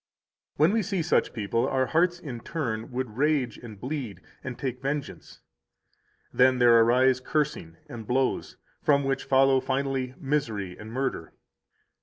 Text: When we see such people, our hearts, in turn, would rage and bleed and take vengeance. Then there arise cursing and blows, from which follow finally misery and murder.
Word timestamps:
When 0.55 0.71
we 0.73 0.81
see 0.81 1.03
such 1.03 1.31
people, 1.31 1.67
our 1.67 1.85
hearts, 1.85 2.19
in 2.19 2.39
turn, 2.39 2.89
would 2.89 3.17
rage 3.17 3.59
and 3.59 3.79
bleed 3.79 4.19
and 4.43 4.57
take 4.57 4.81
vengeance. 4.81 5.41
Then 6.33 6.57
there 6.57 6.79
arise 6.79 7.19
cursing 7.19 7.77
and 7.87 8.07
blows, 8.07 8.57
from 8.81 9.03
which 9.03 9.25
follow 9.25 9.59
finally 9.59 10.15
misery 10.19 10.75
and 10.75 10.91
murder. 10.91 11.33